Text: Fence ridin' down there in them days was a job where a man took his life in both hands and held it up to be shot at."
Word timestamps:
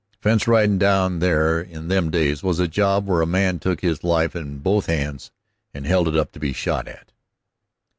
Fence 0.19 0.47
ridin' 0.47 0.79
down 0.79 1.19
there 1.19 1.61
in 1.61 1.87
them 1.87 2.09
days 2.09 2.41
was 2.41 2.59
a 2.59 2.67
job 2.67 3.05
where 3.05 3.21
a 3.21 3.27
man 3.27 3.59
took 3.59 3.81
his 3.81 4.03
life 4.03 4.35
in 4.35 4.57
both 4.57 4.87
hands 4.87 5.29
and 5.75 5.85
held 5.85 6.07
it 6.07 6.17
up 6.17 6.31
to 6.31 6.39
be 6.39 6.53
shot 6.53 6.87
at." 6.87 7.11